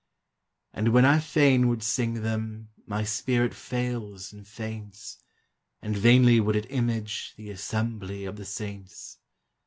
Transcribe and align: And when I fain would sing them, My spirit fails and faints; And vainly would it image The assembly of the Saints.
And 0.73 0.93
when 0.93 1.05
I 1.05 1.19
fain 1.19 1.67
would 1.67 1.83
sing 1.83 2.23
them, 2.23 2.69
My 2.87 3.03
spirit 3.03 3.53
fails 3.53 4.33
and 4.33 4.47
faints; 4.47 5.19
And 5.79 5.95
vainly 5.95 6.39
would 6.39 6.55
it 6.55 6.65
image 6.71 7.35
The 7.37 7.51
assembly 7.51 8.25
of 8.25 8.35
the 8.35 8.45
Saints. 8.45 9.19